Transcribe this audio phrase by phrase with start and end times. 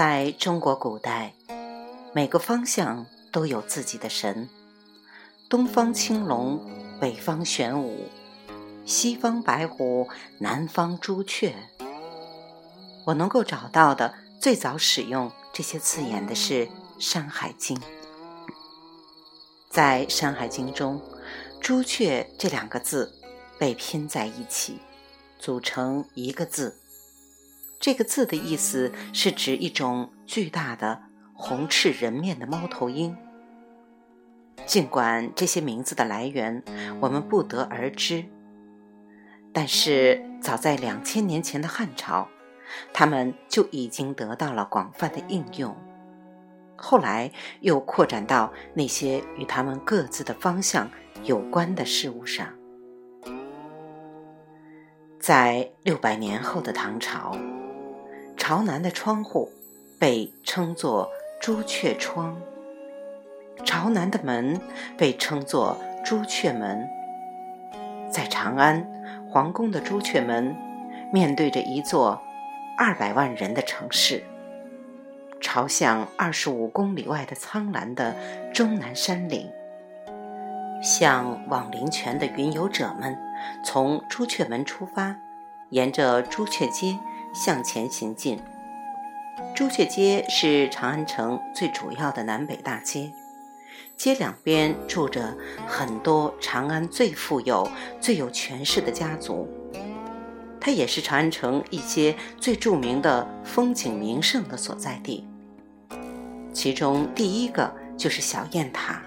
[0.00, 1.34] 在中国古代，
[2.14, 4.48] 每个方向都有自己的神：
[5.46, 6.58] 东方青龙，
[6.98, 8.08] 北方玄武，
[8.86, 10.08] 西方白虎，
[10.38, 11.54] 南方朱雀。
[13.04, 16.66] 我能够找到的最早使用这些字眼的是
[16.98, 17.76] 《山海经》。
[19.68, 20.98] 在《山海经》中
[21.60, 23.12] ，“朱雀”这两个字
[23.58, 24.78] 被拼在一起，
[25.38, 26.79] 组成一个字。
[27.80, 31.02] 这个字的意思是指一种巨大的
[31.32, 33.16] 红赤人面的猫头鹰。
[34.66, 36.62] 尽管这些名字的来源
[37.00, 38.26] 我们不得而知，
[39.50, 42.28] 但是早在两千年前的汉朝，
[42.92, 45.74] 它们就已经得到了广泛的应用。
[46.76, 50.90] 后来又扩展到那些与它们各自的方向
[51.24, 52.46] 有关的事物上。
[55.18, 57.34] 在六百年后的唐朝。
[58.40, 59.52] 朝南的窗户
[59.98, 61.10] 被称作
[61.42, 62.40] 朱雀窗，
[63.66, 64.58] 朝南的门
[64.96, 66.88] 被称作朱雀门。
[68.10, 68.84] 在长安，
[69.28, 70.56] 皇宫的朱雀门
[71.12, 72.18] 面对着一座
[72.78, 74.24] 二百万人的城市，
[75.38, 78.16] 朝向二十五公里外的苍蓝的
[78.54, 79.48] 终南山岭。
[80.82, 83.16] 向往灵泉的云游者们
[83.62, 85.14] 从朱雀门出发，
[85.68, 86.98] 沿着朱雀街。
[87.32, 88.40] 向前行进。
[89.54, 93.12] 朱雀街是长安城最主要的南北大街，
[93.96, 95.36] 街两边住着
[95.66, 97.68] 很多长安最富有、
[98.00, 99.48] 最有权势的家族。
[100.60, 105.26] 它也是长安城一些最著名的风景名胜的所在地。
[106.52, 109.02] 其中第一个就是小雁塔。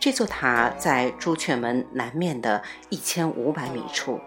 [0.00, 4.18] 这座塔在朱雀门南面的一千五百米处。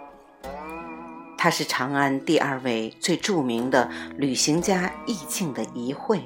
[1.43, 6.21] 他是长安第二位最著名的旅行家易静的遗会。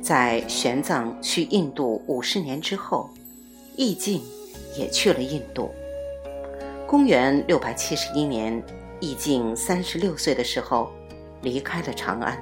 [0.00, 3.10] 在玄奘去印度五十年之后，
[3.74, 4.22] 易静
[4.78, 5.72] 也去了印度。
[6.86, 8.62] 公元六百七十一年，
[9.00, 10.88] 易静三十六岁的时候
[11.42, 12.40] 离开了长安。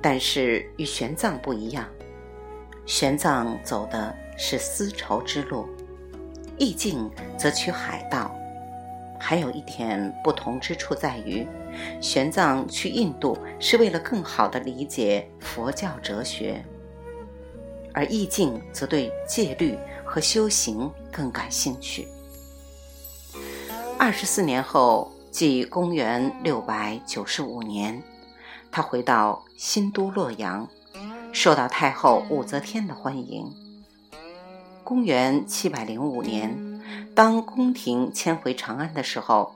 [0.00, 1.84] 但是与玄奘不一样，
[2.86, 5.66] 玄奘走的是丝绸之路，
[6.56, 8.32] 易静则取海道。
[9.18, 11.46] 还有一点不同之处在于，
[12.00, 16.64] 玄奘去印度是为了更好地理解佛教哲学，
[17.92, 22.06] 而易静则对戒律和修行更感兴趣。
[23.98, 28.00] 二十四年后，即公元六百九十五年，
[28.70, 30.68] 他回到新都洛阳，
[31.32, 33.52] 受到太后武则天的欢迎。
[34.84, 36.77] 公元七百零五年。
[37.14, 39.54] 当宫廷迁回长安的时候，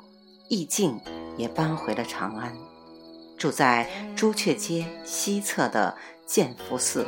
[0.48, 1.00] 易静
[1.37, 2.53] 也搬回了长安，
[3.37, 7.06] 住在朱雀街西侧的建福寺。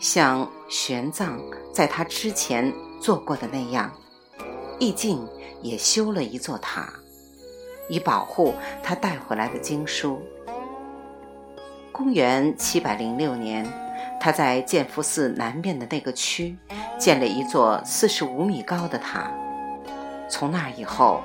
[0.00, 1.38] 像玄奘
[1.72, 3.92] 在他之前做过的那样，
[4.80, 5.26] 易静
[5.62, 6.92] 也修了一座塔，
[7.88, 8.52] 以保护
[8.82, 10.20] 他带回来的经书。
[11.92, 13.64] 公元七百零六年，
[14.20, 16.56] 他在建福寺南面的那个区。
[17.02, 19.28] 建了一座四十五米高的塔，
[20.28, 21.20] 从那以后，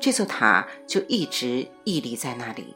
[0.00, 2.74] 这座塔就一直屹立在那里。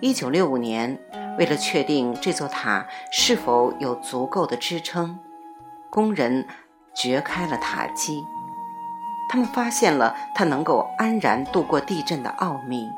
[0.00, 0.98] 一九六五年，
[1.38, 5.18] 为了确定这座塔是否有足够的支撑，
[5.90, 6.46] 工人
[6.94, 8.24] 掘开了塔基，
[9.28, 12.88] 他们发现了它能够安然度过地震的奥秘。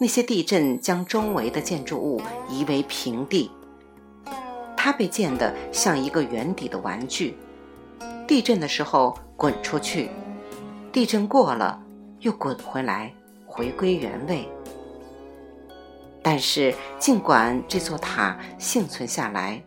[0.00, 3.52] 那些地震将周围的建筑物夷为平地。
[4.86, 7.36] 它被建得像一个圆底的玩具，
[8.24, 10.08] 地震的时候滚出去，
[10.92, 11.82] 地震过了
[12.20, 13.12] 又滚回来，
[13.44, 14.48] 回归原位。
[16.22, 19.60] 但是，尽管这座塔幸存下来，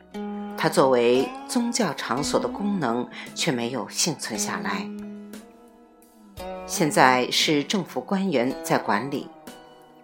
[0.57, 3.05] 它作为宗教场所的功能
[3.35, 4.89] 却没有幸存下来。
[6.65, 9.27] 现在是政府官员在管理，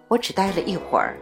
[0.10, 1.16] 我只待了一会儿。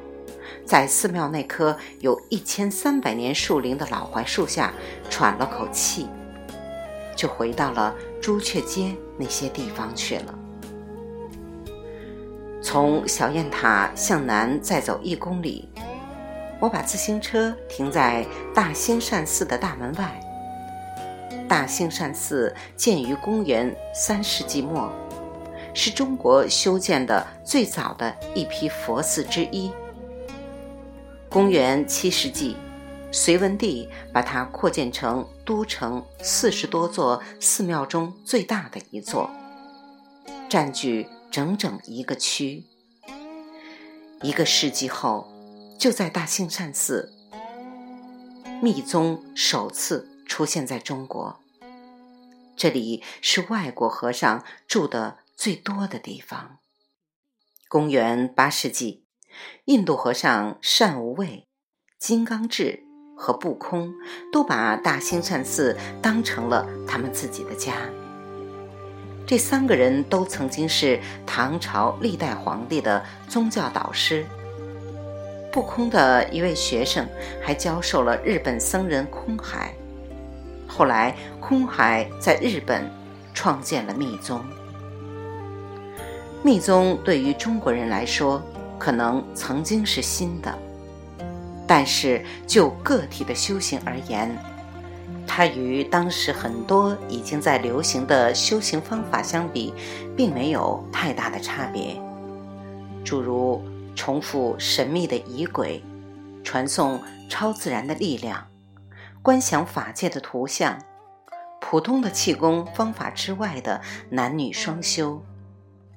[0.65, 4.73] 在寺庙那棵有一千三百年树龄的老槐树下
[5.09, 6.07] 喘了口气，
[7.15, 10.35] 就回到了朱雀街那些地方去了。
[12.61, 15.67] 从小雁塔向南再走一公里，
[16.59, 18.25] 我把自行车停在
[18.55, 20.19] 大兴善寺的大门外。
[21.47, 24.89] 大兴善寺建于公元三世纪末，
[25.73, 29.71] 是中国修建的最早的一批佛寺之一。
[31.33, 32.55] 公元七世纪，
[33.11, 39.31] 隋文帝把它扩建成都城四十多座寺庙中最大的一座，
[40.47, 42.65] 占据整整一个区。
[44.21, 45.27] 一个世纪后，
[45.79, 47.11] 就在大兴善寺，
[48.61, 51.39] 密宗首次出现在中国。
[52.55, 56.59] 这里是外国和尚住的最多的地方。
[57.67, 59.02] 公元八世纪，
[59.65, 61.47] 印度和尚善无畏、
[61.99, 62.83] 金刚智
[63.15, 63.93] 和不空
[64.31, 67.73] 都把大兴善寺当成了他们自己的家。
[69.25, 74.25] 这三个人都曾经是唐朝历代皇帝的宗教导师。
[75.51, 77.07] 不空的一位学生
[77.41, 79.73] 还教授了日本僧人空海。
[80.67, 82.89] 后来，空海在日本
[83.33, 84.43] 创建了密宗。
[86.41, 88.41] 密宗对于中国人来说，
[88.83, 90.53] 可能曾经是新的，
[91.65, 94.29] 但是就个体的修行而言，
[95.25, 99.73] 它与当时很多已经在流行的修行方法相比，
[100.17, 101.97] 并没有太大的差别。
[103.05, 103.63] 诸如
[103.95, 105.81] 重复神秘的仪轨，
[106.43, 108.45] 传送超自然的力量。
[109.21, 110.77] 观想法界的图像，
[111.61, 115.23] 普通的气功方法之外的男女双修，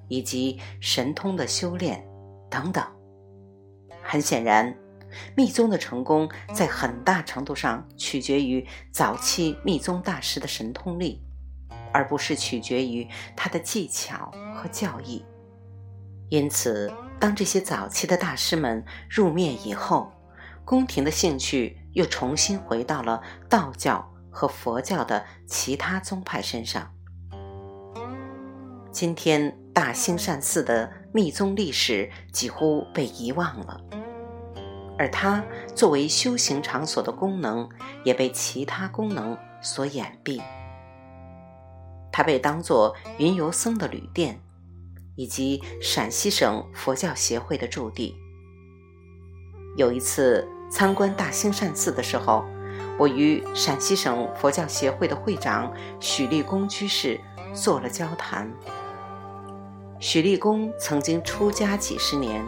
[0.07, 2.07] 以及神通的修炼
[2.51, 2.85] 等等。
[4.03, 4.77] 很显然，
[5.37, 11.23] 密宗的成功在很大程度上取决于早期密宗大师的神通力，
[11.93, 15.25] 而不是取决于他的技巧和教义。
[16.29, 20.13] 因此，当这些早期的大师们入灭以后，
[20.65, 21.79] 宫廷的兴趣。
[21.97, 26.93] 又重新回到了道教和佛教的其他宗派身上。
[28.93, 33.81] 今天大兴善寺的密宗历史几乎被遗忘了，
[34.99, 35.43] 而它
[35.75, 37.67] 作为修行场所的功能
[38.05, 40.43] 也被其他功能所掩蔽。
[42.13, 44.39] 它被当作云游僧的旅店，
[45.15, 48.15] 以及陕西省佛教协会的驻地。
[49.79, 50.47] 有一次。
[50.69, 52.45] 参观大兴善寺的时候，
[52.99, 57.21] 我与陕西省佛教协会的会长许立功居士
[57.55, 58.53] 做了交谈。
[60.09, 62.41] 许立功曾经出家几十年，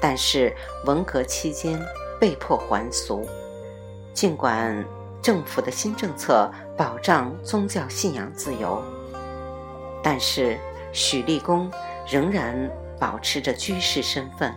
[0.00, 0.52] 但是
[0.84, 1.80] 文革期间
[2.18, 3.24] 被迫还俗。
[4.12, 4.84] 尽管
[5.22, 8.82] 政府的新政策保障宗教信仰自由，
[10.02, 10.58] 但是
[10.92, 11.70] 许立功
[12.10, 12.68] 仍然
[12.98, 14.52] 保持着居士身份。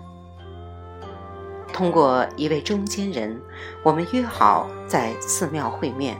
[1.71, 3.39] 通过一位中间人，
[3.83, 6.17] 我们约好在寺庙会面。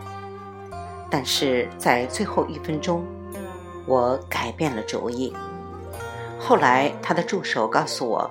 [1.09, 3.03] 但是在最后一分钟，
[3.87, 5.33] 我改变了主意。
[6.47, 8.29] 后来，他的助手告诉我，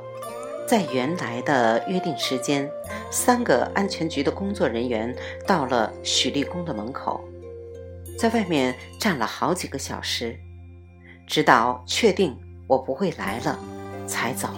[0.68, 2.70] 在原来的约定时间，
[3.10, 5.12] 三个安全局的工作人员
[5.44, 7.20] 到了许立功的门口，
[8.16, 10.38] 在外面站了好几个小时，
[11.26, 12.38] 直到确定
[12.68, 13.58] 我不会来了，
[14.06, 14.48] 才走。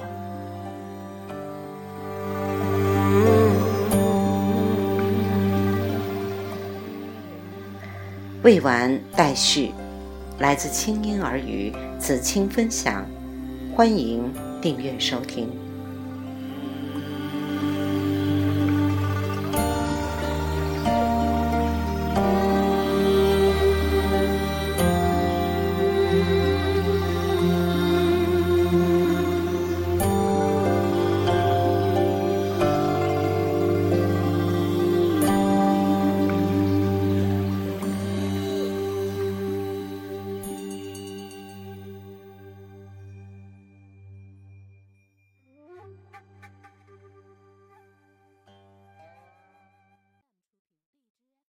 [8.43, 9.73] 未完待续，
[10.41, 13.05] 来自清音耳语子清分享，
[13.77, 15.66] 欢迎订阅收听。